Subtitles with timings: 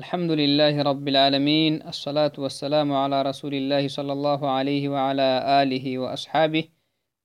[0.00, 5.28] الحمد لله رب العالمين الصلاة والسلام على رسول الله صلى الله عليه وعلى
[5.62, 6.64] آله وأصحابه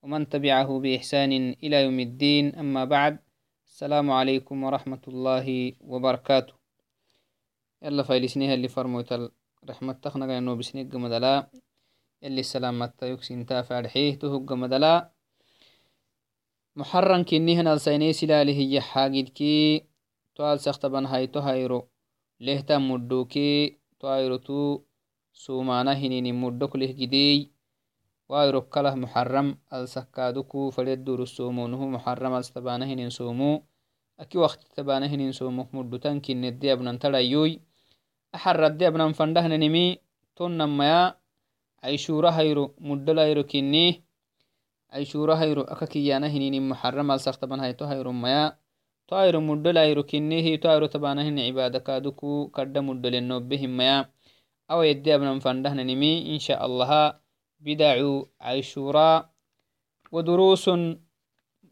[0.04, 1.32] ومن تبعه بإحسان
[1.64, 3.20] إلى يوم الدين أما بعد
[3.68, 6.54] السلام عليكم ورحمة الله وبركاته
[7.82, 9.32] يلا فايلسنيها اللي فرموت
[9.70, 11.48] رحمة تخنق إنه بسنيق مدلا
[12.24, 15.12] اللي السلامة يكسين تافع رحيه تهق مدلا
[16.76, 19.86] محرن كنيها نالسيني سلاله هي حاجد كي
[20.36, 21.88] توال سختبان هايتو هايرو
[22.40, 24.86] lehtan muddoke to ayrotu
[25.34, 27.50] sumana hinini muddok leh gidey
[28.30, 33.64] wairo kalah muxaram alsakaduku fared duru somonuhu muxaram alstabana hinin somu
[34.18, 37.62] aki wakti tabana hinin somuk muddutan kinedde abnan tarayoy
[38.34, 40.02] axaradde abnan fandahnanimi
[40.36, 41.16] tonnamaya
[41.82, 44.04] aishura hayro muddala hayro kinni
[44.90, 48.12] aishura hayro aka kiyana hinini muxaram alsaktaban hayto hayro
[49.08, 54.06] طائر مدل أي ركنيه طائر تبانه عبادة كادوكو كد مدل النوبهم بهم
[54.72, 56.92] أو يدي أبن فنده ننمي إن شاء الله.
[57.60, 59.30] بدعو عيشورا.
[60.12, 60.66] ودروس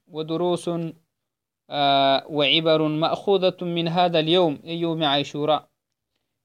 [0.08, 0.66] ودروس
[1.70, 4.54] آه، وعبر مأخوذة من هذا اليوم.
[4.66, 5.68] أي يوم عيشورا.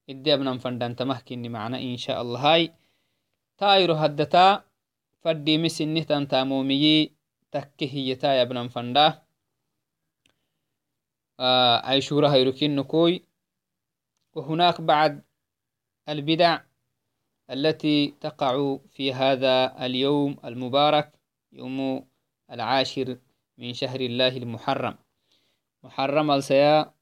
[0.08, 1.78] يدي أبن فنده أنت مهكيني معنا.
[1.78, 2.38] إن شاء الله.
[2.54, 2.74] هاي.
[3.58, 4.64] طائر هدتا.
[5.22, 7.10] فدي مسنه تنتا مومي
[7.52, 9.29] تكهي يا ابن فنده
[11.84, 13.24] عيشورة هيروكين نكوي.
[14.34, 15.24] وهناك بعد
[16.08, 16.60] البدع
[17.50, 21.12] التي تقع في هذا اليوم المبارك
[21.52, 22.06] يوم
[22.50, 23.18] العاشر
[23.58, 24.98] من شهر الله المحرم.
[25.82, 26.94] محرم السيا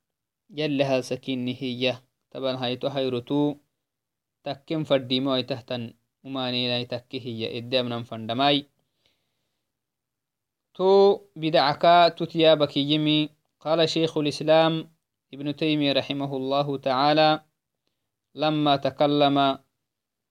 [0.50, 1.96] يلها سكين هي
[2.30, 3.56] طبعا هيتو هيروتو
[4.44, 5.94] تكم فرديمو أي تحتن
[6.24, 7.58] ومانينا تكي هي.
[7.58, 8.66] إدامنا فندماي.
[10.74, 13.37] تو بدعكا تتيابك يمي.
[13.60, 14.90] قال شيخ الإسلام
[15.34, 17.44] ابن تيمية رحمه الله تعالى
[18.34, 19.38] لما تكلم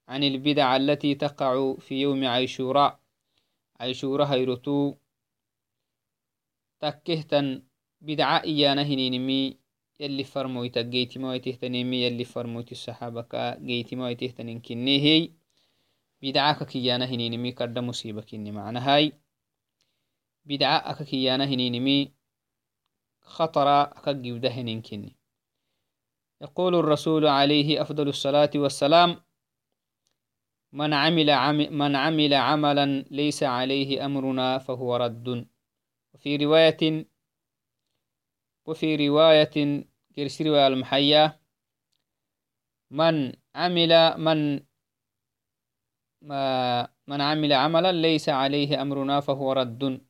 [0.08, 3.00] عن البدع التي تقع في يوم عيشوراء
[3.80, 4.96] عيشوراء هيرتو
[6.80, 7.64] تكهتن
[8.02, 9.58] بدعة إيانا هنينمي
[10.00, 15.32] يلي فرمويتا جيتي ما يتهتنيمي يلي فرمويت الصحابة كا جيتي ما يتهتنين كني هي
[16.22, 19.14] بدعة كيانا هنينمي كرد مصيبة كني معنى هاي.
[20.46, 22.17] بدعة أككيانا هنينمي
[23.28, 25.18] خطر كجيوده ننكني
[26.42, 29.22] يقول الرسول عليه أفضل الصلاة والسلام
[30.74, 35.48] من عمل عم من عمل عملا ليس عليه أمرنا فهو رد.
[36.14, 37.08] وفي رواية
[38.66, 41.42] وفي رواية كرس رواية المحية
[42.92, 44.60] من عمل من
[47.08, 50.07] من عمل عملا ليس عليه أمرنا فهو رد.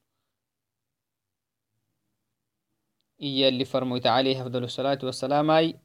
[3.21, 5.79] إيا اللي فرموت عليه أفضل الصلاة والسلام أي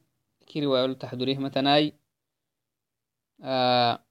[0.47, 1.93] كي رواية تحضريه متناي.
[3.43, 4.03] آه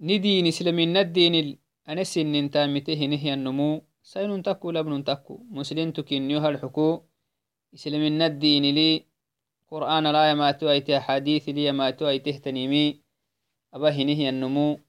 [0.00, 1.58] ندين إسلامين ندين
[1.88, 3.82] أنسين ننتامته نهي النمو.
[4.02, 7.02] سين تكو لبن تكو مسلم تكينيوها الحكو.
[7.74, 9.06] إسلامين ندين لي.
[9.70, 13.00] قرآن لا يماتو أيته حديث لي يماتو أيته تنيمي
[13.74, 14.80] أبا هنه النمو.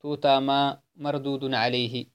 [0.00, 2.11] توتا ما مردود عليه.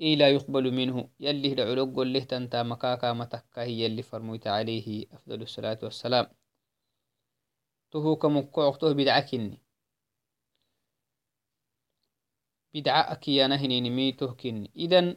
[0.00, 1.10] لا يقبل منه.
[1.20, 6.26] يلي دعلوق قل له تنتا مكاكا متكا هي اللي فرميت عليه أفضل الصلاة والسلام.
[7.90, 9.58] تهو كمقعقته بدعكني
[12.74, 14.70] بدعة أكيانا هنين ميته كني.
[14.76, 15.16] إذن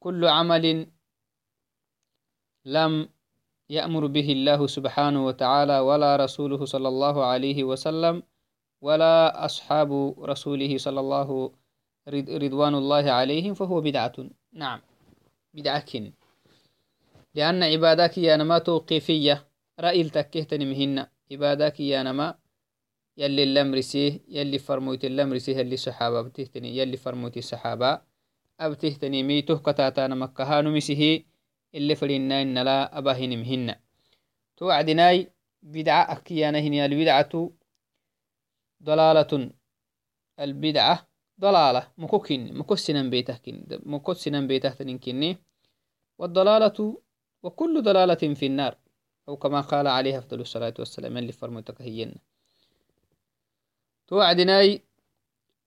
[0.00, 0.92] كل عمل
[2.64, 3.08] لم
[3.70, 8.22] يأمر به الله سبحانه وتعالى ولا رسوله صلى الله عليه وسلم
[8.80, 11.61] ولا أصحاب رسوله صلى الله عليه وسلم
[12.08, 14.12] رضوان الله عليهم فهو بدعة.
[14.52, 14.80] نعم.
[15.54, 16.12] بدعة كن.
[17.34, 19.48] لأن عبادك يا نما توقيفية.
[19.80, 21.06] رأي تكهتني مهن.
[21.32, 22.34] عبادك يا نما
[23.16, 28.00] يلي اللمرسيه يلي فرموت اللمرسيه يلي صحابة بتهتني يلي فرموت الصحابة
[28.60, 31.24] أبتهتني ميته كتاتانا مكهانو مسيه
[31.74, 33.74] اللي فرينا إن لا أباهن مهن.
[34.56, 35.30] توعدناي
[35.62, 37.50] بدعة أكيانا هني البدعة
[38.82, 39.50] ضلالة
[40.40, 41.11] البدعة
[41.42, 45.38] ضلالة مكوكين مكوسنا بيته كن مكوسنا بيته تنكني
[46.18, 47.02] والضلالة
[47.42, 48.76] وكل ضلالة في النار.
[49.28, 52.14] أو كما قال عليه أفضل الصلاة والسلام اللي فرمتك هينا
[54.06, 54.82] توعدناي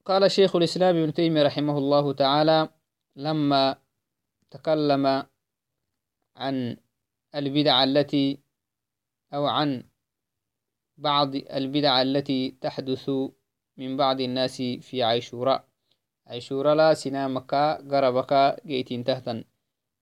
[0.06, 2.69] قال شيخ الإسلام ابن تيمية رحمه الله تعالى
[3.16, 3.77] لما
[4.51, 5.24] تكلم
[6.36, 6.77] عن
[7.36, 8.39] البدع التي
[9.33, 9.83] أو عن
[10.98, 13.12] بعض البدع التي تحدث
[13.77, 15.68] من بعض الناس في عيشوراء
[16.27, 19.44] عيشورا لا سنامكا قربكا جيتين تهتن.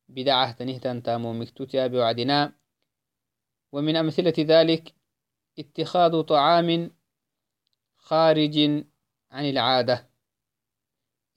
[0.10, 2.54] بدعة تنهتن تامو مكتوتيا بوعدنا.
[3.72, 4.94] ومن أمثلة ذلك
[5.60, 6.92] اتخاذ طعام
[7.98, 8.58] خارج
[9.31, 10.10] عن العادة.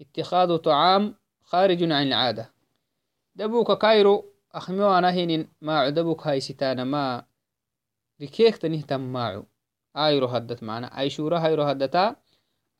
[0.00, 2.52] اتخاذ طعام خارج عن العادة.
[3.34, 7.26] دبوك كايرو أخميو أنا هين ما دبوك هاي ستانا ما
[8.22, 9.44] ركيك تنه تماعو
[9.96, 10.90] آيرو هدت معنا.
[10.94, 12.16] عيشورة هايرو هدتا.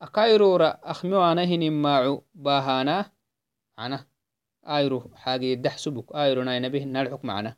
[0.01, 3.11] أكايرورا أخميو أنا هين ماعو باهانا
[3.77, 4.07] عنا
[4.67, 7.57] آيرو حاجة دحسبك آيرو ناينا به نرحك معنا.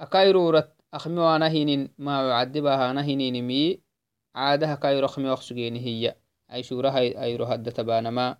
[0.00, 3.82] أكايرورا أخميو أنا هين ماعو عدي باهانا هين مي
[4.34, 6.16] عادها كايرو أخميو أخسجيني هي.
[6.50, 8.38] عيشورة هاي آيرو هدت بانما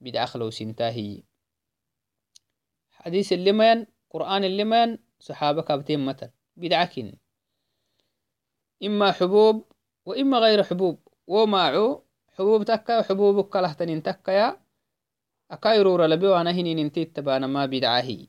[0.00, 1.22] بدأخلو سنتاهي
[2.90, 5.62] حديث اللمين قرآن اللمين صحابة
[12.32, 14.60] حبوب تكا وحبوب كلهتنين تكا يا.
[15.50, 18.28] أكايرور لبي وأنا هنين تبانا ما بدعاهي.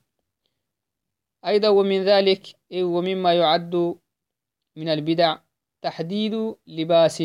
[1.45, 3.75] أيضا ومن ذلك ومما يعد
[4.75, 5.37] من البدع
[5.81, 7.23] تحديد لباس.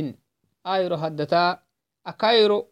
[0.66, 1.62] آيرو هدتا.
[2.06, 2.68] أكايرو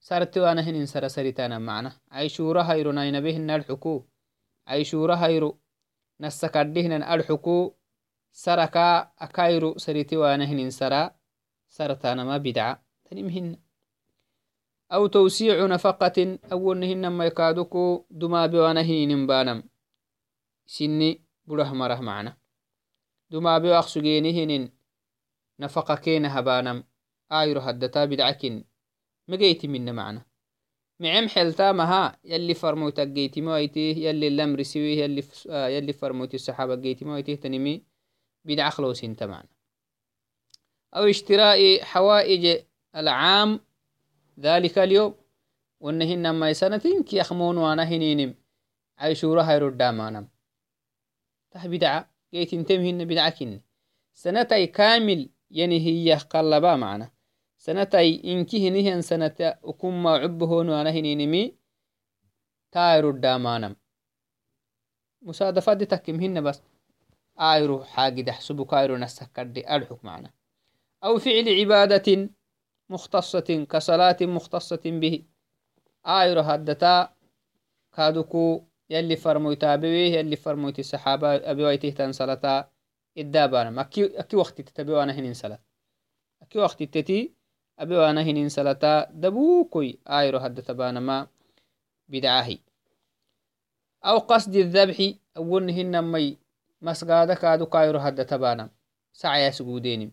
[0.00, 1.92] سرتي وأنا هنين سرسرتانا معنا.
[2.10, 4.04] عيشورا هيرو ناينا بهن ألحكو.
[4.68, 5.58] عيشورا هيرو
[6.20, 7.74] نسكدهن ألحكو.
[8.32, 11.16] سركا أكايرو سريتي وأنا هنين سرا
[11.68, 13.56] سرتانا ما بدعة تنمهن
[14.92, 19.62] أو توسيع نفقة أولهن ما يكادوكو دما بوانا هنين بانم.
[20.66, 22.36] سني بره مره معنا.
[23.30, 24.70] دما بواق سجينهن
[25.60, 26.84] نفقة كين هبانم
[27.32, 28.64] آيرو هدتا بدعكن.
[29.28, 30.26] مجيتي منا معنا.
[31.00, 32.18] معم حلتا مها.
[32.24, 33.90] يلي فرموتا جيتي مويتي.
[34.04, 37.36] يلي الأمر سويه يلي آه يلي فرموتي الصحابة جيتي مويتي.
[37.36, 37.84] تنمي
[38.44, 39.48] بدع خلوس انت معنا
[40.94, 42.65] أو اشتراء حوائج
[42.96, 43.60] العام
[44.40, 45.14] ذلك اليوم.
[45.80, 48.34] ونهن ما سنتين كي يخمون وأنا هنينم.
[48.98, 50.28] عيشورة هيرو دامانم.
[51.50, 53.60] تح بدعة جيت انتمهن بدعكن.
[54.14, 57.10] سنتي كامل يعني هي قلبا معنا.
[57.58, 61.56] سنتي إنكي هنهن سنة أكما عبهون وأنا هنينمي.
[62.72, 63.76] تايرو دامانم.
[65.22, 66.62] مصادفات دي تكمهن بس.
[67.40, 70.32] آيرو حاجة دحسبو كايرو نسكردي أرحك معنا.
[71.04, 72.30] أو فعل عبادة
[72.90, 75.24] مختصة كصلاة مختصة به.
[76.06, 77.14] آيرو هدتا
[77.92, 82.70] كادوكو يلي فرمويتا بيه يلي فرمويتي الصحابة أبي ويتيه تنسلتا
[83.18, 85.60] إدابانا أكي, أكي وقت تتبي وأنا هنين سلات
[86.42, 87.34] أكي وقت تتي
[87.78, 91.26] أبي وأنا هنين سلتا دبوكوي آيرو هدتا بانا ما
[92.08, 92.58] بدعاهي.
[94.04, 96.38] أو قصد الذبح أولهن مي.
[96.82, 98.70] مسقادة كادو كايرو هدتا بانا
[99.12, 100.10] سعيا سجودينم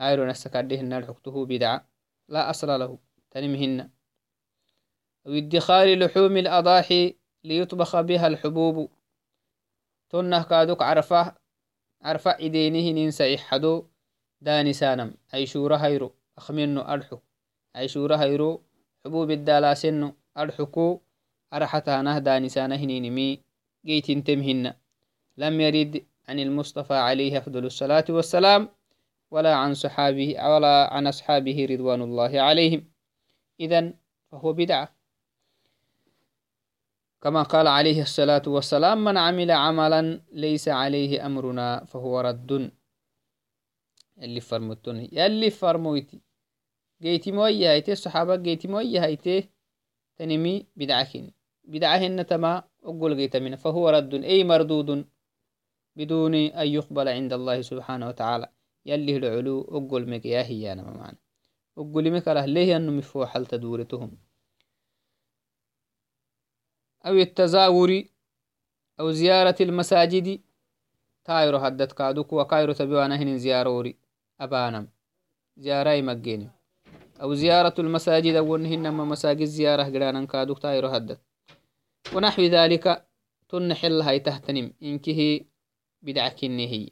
[0.00, 1.88] آيرو نسكادهن الحكته بدعة
[2.28, 2.98] لا أصل له
[3.30, 3.90] تنمهن.
[5.26, 7.14] أو ادخار لحوم الأضاحي
[7.44, 8.90] ليطبخ بها الحبوب.
[10.10, 11.34] تنه كادوك عرفه
[12.02, 13.86] عرفة عدينه ننسى إحدو.
[14.40, 17.18] داني سانم عيشورة هيرو أخمينو أرحو.
[17.74, 18.62] عيشورة هيرو
[19.04, 21.00] حبوب الدالاسنو أرحكو.
[21.52, 23.40] أرحتها نه داني سانه نينمي
[23.86, 24.74] جيت تمهن
[25.36, 28.68] لم يرد عن المصطفى عليه أفضل الصلاة والسلام.
[29.34, 32.92] ولا عن صحابه ولا عن أصحابه رضوان الله عليهم.
[33.60, 33.92] إذا
[34.30, 34.96] فهو بدعة.
[37.22, 42.72] كما قال عليه الصلاة والسلام من عمل عملا ليس عليه أمرنا فهو رد.
[44.18, 46.20] اللي فرمتوني يلي فرمويتي.
[47.02, 49.48] جيتي موية هايتي الصحابة جيتي موية هايتي
[50.16, 51.32] تنمي بدعكين.
[51.64, 54.14] بدعهن تما أقول جيت من فهو رد.
[54.14, 55.08] أي مردود
[55.96, 58.53] بدون أن يقبل عند الله سبحانه وتعالى.
[58.86, 61.18] يلي العلو أقول مكياهي يا نما معنا.
[61.78, 64.18] أقول مكره ليه أنه مفوحل تدورتهم
[67.06, 68.04] أو التزاور
[69.00, 70.40] أو زيارة المساجد.
[71.24, 73.96] تايرو هدت كادوك وكايرو تبيوانا هن زياروري.
[74.40, 74.88] أبانم
[75.56, 76.50] زيارة مجيني
[77.22, 81.20] أو زيارة المساجد أو ما مساجد زيارة قرانا كادوك تايرو هدت
[82.14, 83.06] ونحو ذلك
[83.48, 85.40] تنحل هاي تهتنم إنكه
[86.02, 86.90] بدعة هي.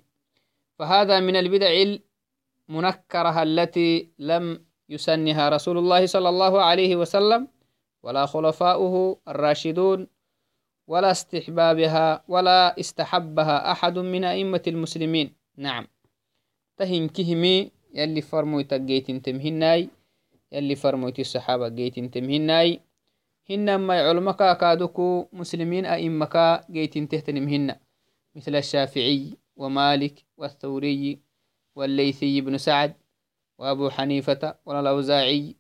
[0.83, 7.49] فهذا من البدع المنكرة التي لم يسنها رسول الله صلى الله عليه وسلم
[8.03, 8.95] ولا خلفاؤه
[9.29, 10.07] الراشدون
[10.91, 15.33] ولا استحبابها ولا استحبها أحد من أئمة المسلمين.
[15.57, 15.87] نعم.
[16.77, 19.89] تهم كهمي يلي فرمويت جيت تمهناي
[20.53, 22.81] يلي فرمويت الصحابة جيت تمهناي.
[23.51, 27.75] هنما علمك كادوكو مسلمين أئمك جيت تهتنمهن
[28.35, 31.19] مثل الشافعي ومالك والثوري
[31.77, 32.95] والليثي بن سعد
[33.59, 35.57] وأبو حنيفة ولا الأوزاعي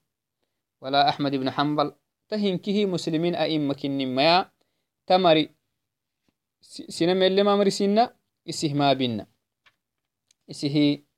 [0.80, 1.92] ولا أحمد بن حنبل.
[2.28, 4.50] تهنكه مسلمين أئمة كنما
[5.06, 5.50] تمري
[6.62, 8.10] سينما اللي ما مري سنة
[8.48, 9.26] اسه ما بنا
[10.52, 11.12] isihi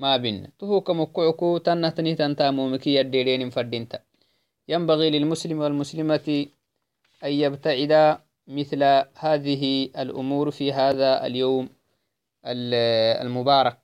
[0.00, 3.98] مابن تهو كمكعكو تنتني تنتامومكي يديرين فردينتا.
[4.68, 6.46] ينبغي للمسلم والمسلمة
[7.24, 8.82] أن يبتعد مثل
[9.14, 11.68] هذه الأمور في هذا اليوم.
[12.44, 13.78] المبارك.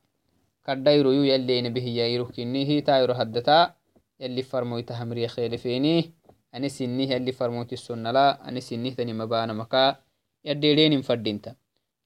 [0.66, 3.74] كدايرو يو يلي نبه يايرو كنيه تايرو هدتا
[4.20, 6.12] يلي فرمويت همري خير فيني.
[6.54, 8.48] أني سنيه يلي فرمويت السنة لا.
[8.48, 9.96] أني سنيه تاني مبانا مكا.
[10.44, 11.54] يديرين فردينتا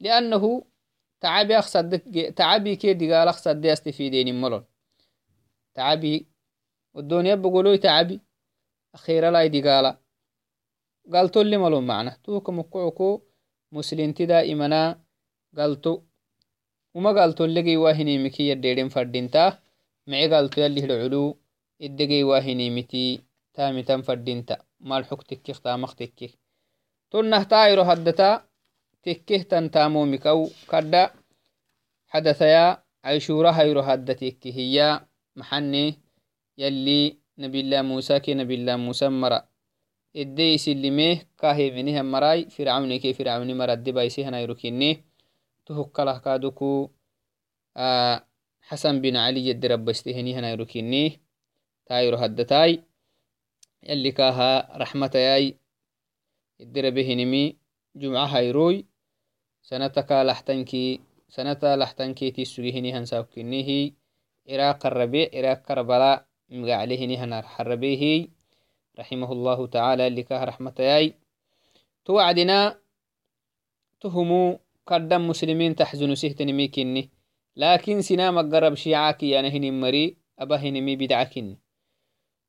[0.00, 0.64] لأنه
[1.21, 1.99] تعبي أقصد
[2.37, 4.64] تعبي كي دقال أقصد دي أستفيدين ملون
[5.75, 6.26] تعبي.
[6.95, 8.21] والدنيا بقولوا تعبي.
[8.95, 9.99] أخيرا لا دقالا
[11.12, 12.16] قالتو اللي ملون معنا.
[12.25, 13.23] توك مكوكو.
[13.73, 15.00] مسلمتي دائمنا
[15.57, 16.02] قالتو
[16.94, 19.59] وما قالتو اللي واهني مكي يديرين فردينتا
[20.06, 21.37] معي قالتو يلي العلو
[21.82, 23.20] إدقي واهني متي
[23.54, 26.32] تامي تم فردينتا مال حك تكيخ تامخ تكيخ
[27.11, 28.44] تنه تايرو هدتا
[29.02, 31.11] تكيه تنتامومك أو كدا
[32.09, 35.00] حدثيا عيشورة هيرو هدتك هي
[35.37, 35.94] محني
[36.59, 39.49] يلي نبي الله موسى كي نبي الله موسى مرا
[40.16, 40.59] إدي
[45.69, 46.90] هنا تهكله كادوكو
[47.76, 48.25] آه
[48.62, 51.21] حسن بن علي يد ربستهني هنا يروكيني
[51.87, 52.83] تايرو هدتاي
[53.83, 55.57] يلي كاها رحمة ياي
[56.61, 57.57] الدربهنمي
[57.97, 58.87] جمعة هيروي
[59.62, 63.93] سنتكا لحتنكي سنتا لحتنكي تسويهني هنساوكنيه
[64.49, 68.29] عراق الربيع عراق كربلاء مقعلهني هنار حربيه
[68.99, 71.14] رحمه الله تعالى اللي كاه رحمة ياي
[72.05, 72.79] توعدنا
[74.00, 74.61] تهمو
[75.76, 77.11] تحزن سهتني ميكني
[77.56, 81.61] لكن سنا مقرب شيعاكي يعني هني مري أبا هني مي بدعكني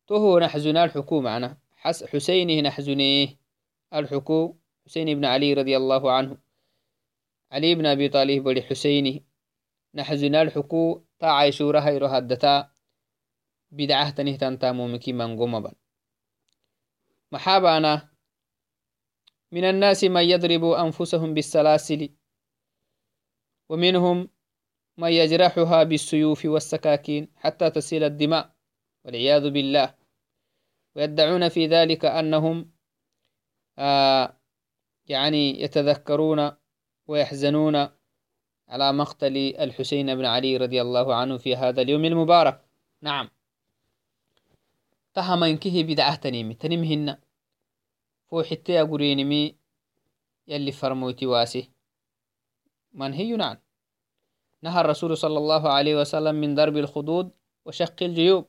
[0.08, 3.38] تهو نحزنا الحكومة أنا حسينه نحزنيه
[3.94, 6.38] الحكو حسين بن علي رضي الله عنه.
[7.52, 9.26] علي بن أبي طالب بڑي حسيني.
[9.96, 11.04] نحزنا الحكو.
[11.20, 12.72] تا عيشورة هيرو هدتا.
[13.72, 15.74] بدعة تنه تنتامو مكي من قمبا
[17.32, 18.10] محابانا.
[19.52, 22.10] من الناس من يضرب أنفسهم بالسلاسل.
[23.72, 24.30] ومنهم
[24.98, 28.56] من يجرحها بالسيوف والسكاكين حتى تسيل الدماء
[29.06, 29.96] والعياذ بالله.
[30.96, 32.72] ويدعون في ذلك أنهم
[33.80, 34.38] آه
[35.08, 36.52] يعني يتذكرون
[37.08, 37.76] ويحزنون
[38.68, 42.66] على مقتل الحسين بن علي رضي الله عنه في هذا اليوم المبارك.
[43.02, 43.30] نعم.
[45.14, 47.18] تهم إنكه بدعة تنيمي تنمهن.
[48.28, 49.56] فو حتى أقرينمي
[50.48, 51.72] يلي فرموتي واسي.
[52.94, 53.58] منهي نعم.
[54.62, 57.32] نهى الرسول صلى الله عليه وسلم من ضرب الخدود
[57.66, 58.46] وشق الجيوب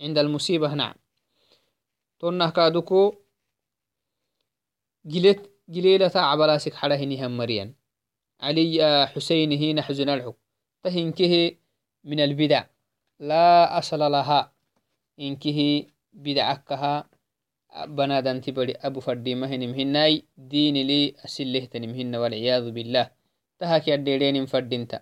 [0.00, 0.94] عند المصيبة نعم.
[2.20, 3.14] تنه كادوكو
[5.04, 7.74] جلت جليلة عبلاسك حرهني هم مريان.
[8.40, 10.36] علي آه، حسين هي نحزن الحق
[10.82, 11.56] تهنكه
[12.04, 12.64] من البدع.
[13.20, 14.52] لا أصل لها.
[15.20, 17.10] إنكه بدعكها
[17.86, 20.24] بنادن تبري أبو فردي مهن مهناي.
[20.36, 23.10] دين لي أسله تنمهن والعياذ بالله.
[23.62, 25.00] تهاك يديرين فردينتا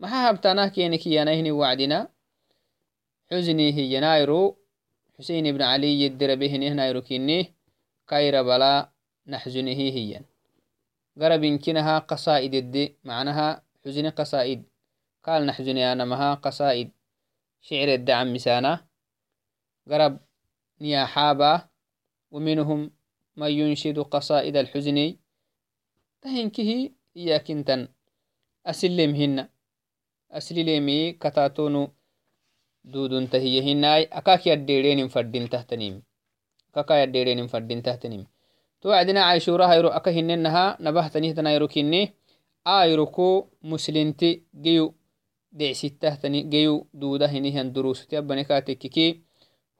[0.00, 2.08] ما هبتنا كينك ينهن وعدنا
[3.30, 4.56] حزني هي ينايرو.
[5.18, 7.54] حسين بن علي يدر به نايرو كيني.
[8.08, 8.90] كاير بلا
[9.26, 10.20] نحزنه هي
[11.20, 14.62] قرب كنها قصائد الدي معناها حزن قصائد.
[15.24, 16.90] قال نحزني أنا مها قصائد.
[17.60, 18.86] شعر الدعم مسانا
[19.90, 20.20] قرب
[20.80, 21.64] نيا حابة
[22.30, 22.90] ومنهم
[23.36, 25.16] من ينشد قصائد الحزن
[26.22, 27.50] تهنكه إياك
[28.66, 29.48] انتن أسلمهن.
[30.32, 31.88] أسلمي كتاتونو
[32.84, 36.02] دودون تهيهناي أكاك يديرين فردين تحتنيم
[36.74, 38.26] أكاك يديرين فردين تحتنيم
[38.80, 42.14] توعدنا عيشورا هيرو أكا هننها نبهتني تنايرو كني
[42.66, 44.94] آيروكو مسلنتي جيو
[45.52, 49.20] دع ستة تني جيو دودة هنيهن دروس تيبني كاتككي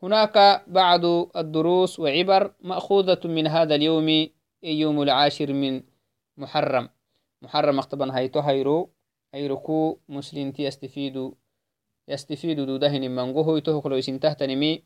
[0.03, 1.05] هناك بعض
[1.37, 4.29] الدروس وعبر مأخوذة من هذا اليوم
[4.63, 5.83] يوم العاشر من
[6.37, 6.89] محرم.
[7.43, 8.93] محرم اختبن هيتو هيرو
[9.35, 11.33] هيروكو مسلنتي يستفيدوا
[12.09, 14.83] يستفيدوا دودهن من قهو يتوهكلو يسنتهتنمي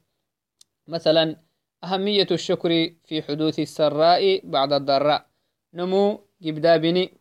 [0.89, 1.37] مثلا
[1.85, 5.27] أهمية الشكر في حدوث السراء بعد الضراء.
[5.75, 7.19] نمو جبدا بني.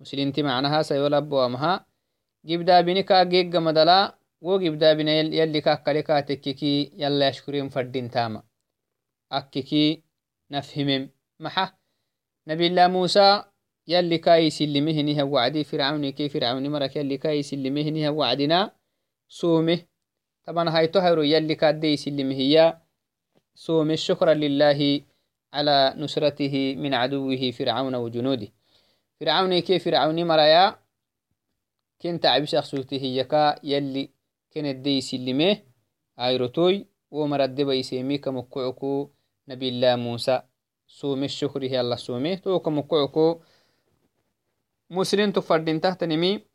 [0.00, 1.86] مسلمتي معناها سيولب وامها
[2.44, 6.92] جبدا بني كا جيج مدلا و جبدا بني يلي كا كاليكا تككي.
[6.94, 8.42] يلا يشكرين فردين تاما.
[9.32, 10.02] أككي
[10.50, 11.10] نفهمم
[11.40, 11.72] محا.
[12.48, 13.44] نبي الله موسى
[13.88, 18.70] يلي كاي سلمهنها وعدي فرعوني كي فرعوني مرك يلي كاي سلمهنها وعدنا
[19.28, 19.78] سومه.
[20.46, 22.82] طبعا هاي تهرو يلي كادي سلمهيا
[23.54, 25.00] صوم الشكر لله
[25.52, 28.48] على نصرته من عدوه فرعون وجنوده.
[29.20, 30.76] فرعون كيف فرعون مرايا
[32.00, 34.08] ken tacbisaq sugti hiyaka yalli
[34.52, 35.56] kenedeysilimeh
[36.16, 36.76] ayrotoy
[37.10, 39.12] wo maradeba isemika mukucuku
[39.46, 40.48] nabilah musa
[44.94, 46.46] sume shukrihi allah sume toka mukucuku muslimtu fadintahtanimi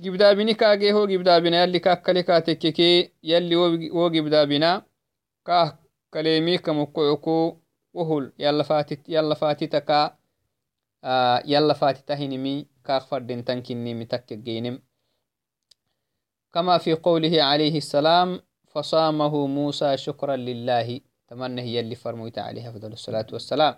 [0.00, 3.56] gibdaabini kaageho gibdaabina yalli kaakkale kaatekkeke yalli
[3.90, 4.82] wo gibdaabina
[5.42, 5.78] kaah
[6.10, 7.62] kaleemika mukucuku
[7.94, 8.64] wohul yalla
[9.34, 10.16] faatitaka
[11.44, 14.78] yalla faatitahinimi kaak fadintan kinimi takkegeynem
[16.56, 22.92] كما في قوله عليه السلام فصامه موسى شكرا لله تمنى هي اللي فرميت عليه أفضل
[22.92, 23.74] الصلاة والسلام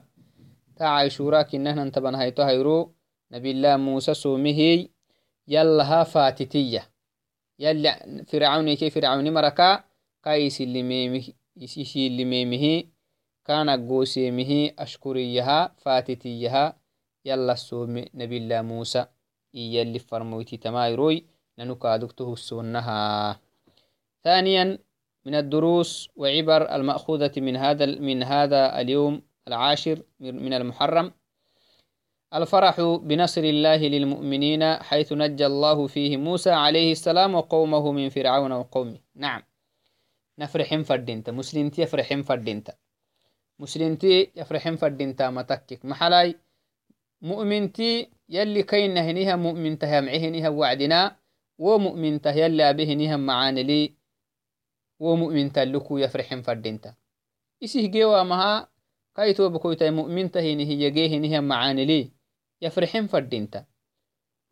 [0.76, 2.94] تا شوراك إنهنا انتبن هيتو هيرو
[3.32, 4.88] نبي الله موسى سومه
[5.48, 6.90] يلها فاتتية.
[7.58, 9.84] يلا فرعوني كي فرعوني مركا.
[10.24, 11.24] كايس اللي ميمه
[11.56, 12.84] يسيشي اللي ميمه؟
[13.44, 16.76] كان قوسيمه أشكريها فاتتيها.
[17.24, 19.06] يلا السوم نبي الله موسى.
[19.54, 21.24] إيا اللي فرمويتي تمايروي.
[21.58, 23.40] ننكادكته السنها
[24.24, 24.78] ثانيا
[25.26, 31.12] من الدروس وعبر المأخوذة من هذا من هذا اليوم العاشر من المحرم.
[32.34, 39.00] الفرح بنصر الله للمؤمنين حيث نجى الله فيه موسى عليه السلام وقومه من فرعون وقومه.
[39.14, 39.42] نعم.
[40.38, 42.72] نفرحين فردينتا مسلمتي يفرحين فردينتا
[43.58, 45.84] مسلمتي يفرحين فردينتا متكك.
[45.84, 46.36] محلاي
[47.22, 51.16] مؤمنتي يلي كين هنيها مؤمنتها معهنها وعدنا
[51.58, 53.94] ومؤمنته يلي أبهنها معاني لي
[55.00, 56.94] ومؤمنتا لكو يفرحين فردينتا
[57.64, 58.68] إسيه جيوا مها
[59.16, 62.17] كايتو بكويتا مؤمنته هي جيهنها معاني لي.
[63.06, 63.64] فردينتا.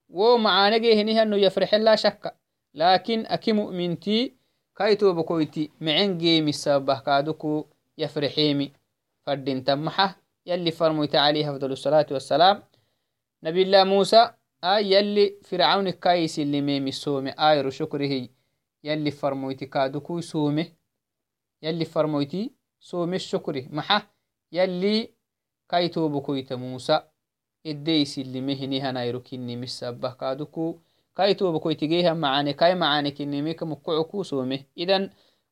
[0.08, 2.36] ومعاني جيهنها إنه يفرحين لا شك.
[2.75, 4.36] لكن أكي مؤمنتي
[4.76, 7.66] كايتو بكويتي معين جيمي السبه كادوكو
[7.98, 8.72] يفرحيمي
[9.26, 9.75] فردينتا.
[9.75, 12.62] محه يلي فرميت عليه أفضل الصلاة والسلام.
[13.42, 14.30] نبي الله موسى
[14.64, 18.28] آي يلي فرعون كايس اللي ميمي سومي آيرو شكره.
[18.84, 20.73] يلي فرمويتي كادوكو سومي
[21.62, 23.69] يلي فرمويتي سومي الشكره.
[27.66, 30.78] محا يلي كايتو بكويت موسى الديس اللي مهني هنايرو كني مسبه كادوكو
[31.16, 35.10] كايتو بكويت جيها معاني كاي معاني كني ميك مكعكو سومي إذن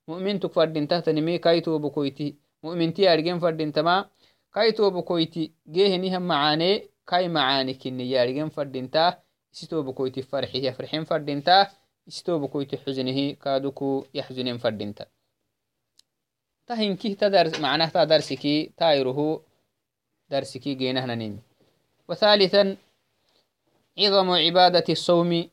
[0.09, 4.09] مؤمن تكفردين تحت نمي كايتو بكويتي مؤمنتي أرجين فردين تما
[4.55, 9.19] كايتو بكويتي جيهني هم معاني كاي معاني كني يارجين فردينتا
[9.55, 11.71] استو بكويتي فرحي فرحين فردينتا
[12.09, 15.07] استو بكويتي حزنه كادوكو يحزنين فردينتا
[22.09, 22.77] وثالثا
[23.99, 25.49] عظم عبادة الصوم.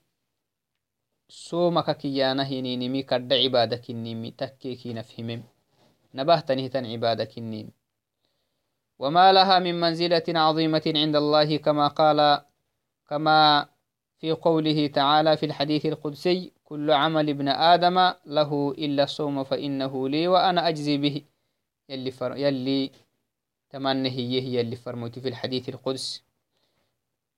[1.32, 5.44] صومك كيانا هنينمي كد عبادك النيمي تكيكي نفهمم
[6.16, 7.72] نبهتني تن عبادك النيمي
[9.00, 12.42] وما لها من منزلة عظيمة عند الله كما قال
[13.10, 13.68] كما
[14.18, 20.28] في قوله تعالى في الحديث القدسي كل عمل ابن آدم له إلا الصوم فإنه لي
[20.28, 21.22] وأنا أجزي به.
[21.90, 22.36] يلي, فر...
[22.38, 22.92] يلي
[23.74, 26.24] هي اللي فرموت في الحديث القدس.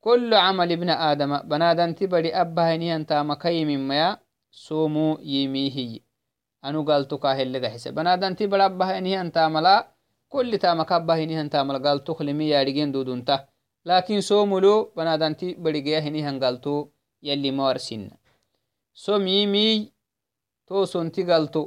[0.03, 4.17] كل عمل ابن آدم بنادن تبري أبا هني أنت مكي مما
[4.51, 5.99] صوموا يميه
[6.65, 9.75] أنو قالتو كاهل لغا حسب بنادن تبري أبا هني أنت ملا
[10.33, 13.47] كل تامك أبهني تامل قال تخلمي يارجين دودونتا
[13.85, 16.87] لكن سوملو بنادنتي بديجيا هني هنقالتو
[17.23, 18.11] يلي مارسين
[18.93, 19.91] سوم يمي
[20.67, 21.63] تو سنتي قالتو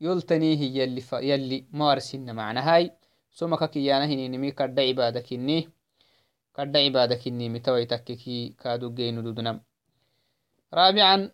[0.00, 1.12] يلتني هي يلي ف...
[1.12, 2.92] يلي مارسين معنى هاي
[3.30, 5.32] سومك كيانا هني نمي كرد عبادك
[6.56, 9.60] كرد عبادك إني متوي تككي كادو جين دودنم.
[10.74, 11.32] رابعا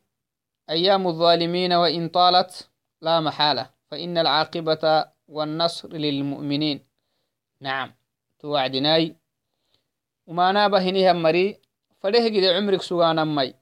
[0.71, 2.71] أيام الظالمين وإن طالت
[3.03, 6.87] لا محالة فإن العاقبة والنصر للمؤمنين.
[7.61, 7.95] نعم
[8.39, 9.17] توعدناي.
[10.27, 11.61] وما نابه هنيها مري
[12.01, 13.55] فده جد عمرك سوغانا مي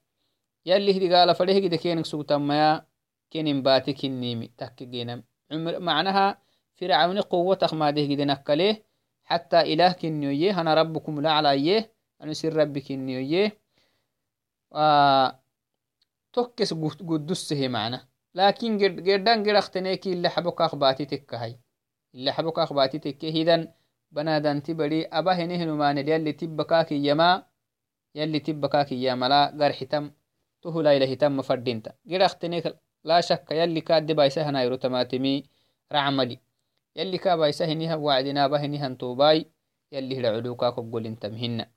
[0.67, 2.87] يلي هدي قال فده جد كينك سوغتا ميا
[3.31, 6.43] كين باتك النيمي تحكينا عمر معناها
[6.77, 8.77] فرعون قوة ما ده جد نكله
[9.27, 13.59] حتى إله كنيويه أنا ربكم لا عليه أنا سر ربك كنيويه
[14.75, 15.41] آه
[16.33, 18.09] تكس قدسه معنا.
[18.35, 21.57] لكن قردان قرختنيكي اللي حبوك أخباتي تكهي
[22.15, 23.29] اللي حبوك أخباتي تكة.
[23.29, 23.73] إذن
[24.13, 27.47] بنادان تبري أبا هنهن مان يلي تبكاك يما
[28.15, 29.29] يلي تبكاك يما.
[29.29, 30.11] لا قرحتم
[30.63, 35.45] تهلا إليه تم فردينتا قرختنيك لا شك يلي كاد بايسه نايرو تماتمي
[35.93, 36.46] رعملي.
[36.97, 39.47] يلي كا بايسه هنها وعدنا بهنها توباي
[39.93, 41.71] يلي هلعلوكا كقول انت مهنا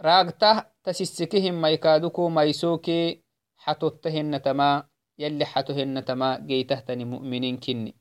[0.00, 3.22] راقته تسسكهم ميكادوكو ميسوكي
[3.56, 7.94] حتوتهن تما يلي حتهن تما جيتهتني مؤمنين كني.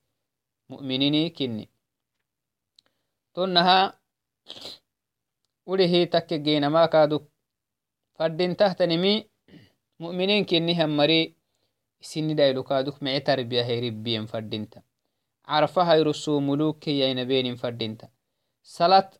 [0.69, 1.69] مؤمنيني كني.
[3.34, 3.99] تنها
[5.65, 7.26] وليه تك جينا ما كادو
[8.15, 9.30] فردين تهتنمي
[9.99, 11.36] مؤمنين كنهم مري
[12.02, 14.92] سن دايلو كادوك معي تربية هي ربين فردينتا عرفها
[16.73, 18.10] كي ينبين فردينتا.
[18.63, 19.12] صلاة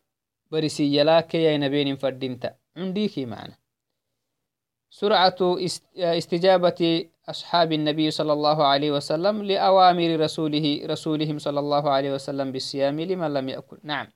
[0.52, 2.56] برسيلا كي ينبين فردينتا.
[2.78, 3.58] عنديكي معنا
[4.90, 5.36] سرعة
[5.98, 13.02] استجابة أصحاب النبي صلى الله عليه وسلم لأوامر رسوله رسولهم صلى الله عليه وسلم بالصيام
[13.02, 13.80] لمن لم يأكل.
[13.84, 14.08] نعم.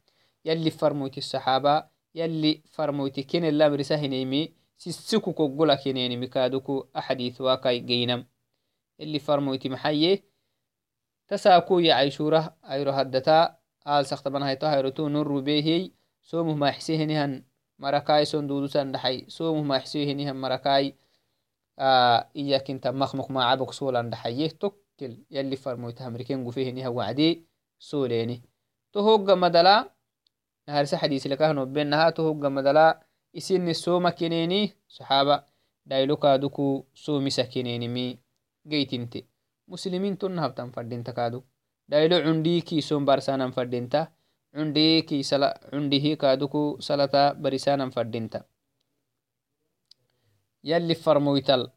[0.45, 1.83] يلي فرموت الصحابة
[2.15, 7.41] يلي فرموت كن اللامر سهنيمي سيسكو كوغولا كنيني مكادوكو أحاديث
[8.99, 9.19] اللي
[11.27, 13.55] تساكو يعيشوره أيرو هدتا
[13.87, 17.43] آل سختبان هايتو هايروتو نور بيهي سومه ما حسيهنهن
[17.79, 20.95] مركاي سون دودوسان دحي سومه ما حسيهنهن مركاي
[22.33, 27.45] iyakinta makmuk macabok solan dhaxayeh tokkel yalli farmoyta hamriken gufehiniha wacdi
[27.77, 28.41] soleni
[28.91, 29.75] to hogga madala
[30.67, 32.85] naharisa xadiisilekahnobenaha to hogga madala
[33.39, 35.35] isini soma keneni saxaaba
[35.89, 36.67] dhaylokaduku
[37.03, 38.17] somisa kenenimi
[38.65, 39.19] geytinte
[39.67, 41.43] musliminton nahabtan fadinta kadu
[41.89, 44.11] dhaylo cundiki som barsanan fadinta.
[44.55, 45.21] Cundiki
[45.71, 48.45] cundihi kaduku salata barisanan fadinta.
[50.63, 51.71] يلي فرمويتل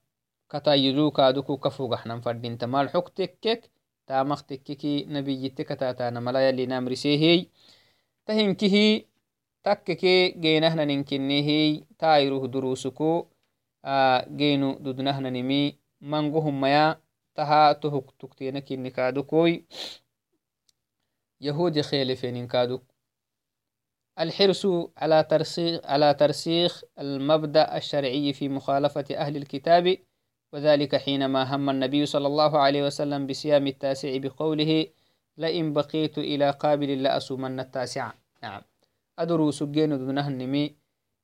[0.51, 3.71] كتايدو كادوكو كفوغحنا فردينتا مال حق تكك
[4.07, 7.47] تامخ تككي نبيتك تاتانا ملا يلي نامرسيهي
[8.27, 9.03] تهنكه
[9.65, 13.27] تككي جينهنا ننكنيهي تايروه دروسكو
[13.85, 15.31] آه جينو دودنهنا
[17.41, 19.65] تها تهك تكتينك النكادوكوي
[21.41, 22.83] يهود خيلفين كادوك
[24.19, 29.97] الحرص على ترسيخ على ترسيخ المبدأ الشرعي في مخالفة أهل الكتاب
[30.53, 34.87] وذلك حينما هم النبي صلى الله عليه وسلم بصيام التاسع بقوله
[35.37, 38.63] لئن بقيت إلى قابل لأصومن التاسع نعم.
[39.19, 40.77] أدرو سجين دونه النمي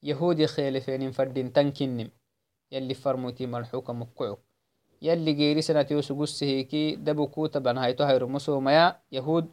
[0.03, 2.11] يهودي خيلفين فردين تنكنم.
[2.73, 4.39] يلي فرموتي ملحوك مقعو
[5.03, 9.47] يلي جيري سنة يوسو قسهيكي دبو كوتا بنهايتو هيرو مسوميا يهود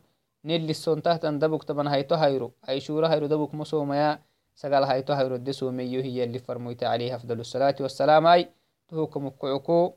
[0.44, 4.20] nillissontahtan dabuk taban hayto hayro aishura hayro dabuk mosomaya
[4.56, 8.52] sagal hayto hayro de someyo hiyalli farmoyte alayhi afdal الصلاة والسلام ay
[8.90, 9.96] tuhuka mukucuko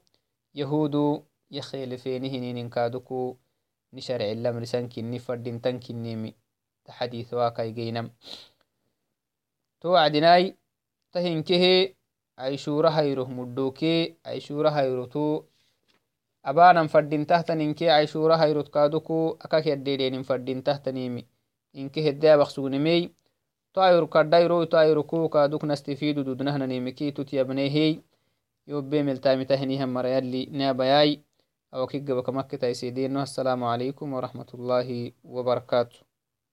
[0.55, 3.35] yahudu yakhelefeni hinininkaduku
[3.93, 6.31] ni sharcilamrisankini fadintankinimi
[6.87, 8.11] ta xadiث wakaigeynam
[9.83, 10.55] to wacdinai
[11.11, 11.96] tahinkehe
[12.37, 15.45] aishura hayro muddoke aishura hayro to
[16.43, 21.27] abanan fadintahtaninke aishura hayrot kaduku akak yadedenin fadintahtanimi
[21.75, 23.11] inke hede abaq sugnimey
[23.73, 28.01] to ayru kaddairo to ayruku kaduk nastifidu dudnahnanimiki tutyabnehey
[28.67, 31.21] yobe meltamitahinihan marayalli nabayai
[31.73, 36.06] awakigabakamakkitaisidino assalamu alaikum warahmatullahi wabarakatu